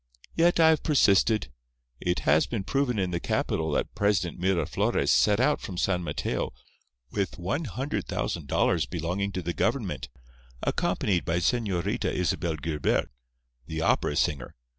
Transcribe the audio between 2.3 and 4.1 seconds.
been proven in the capital that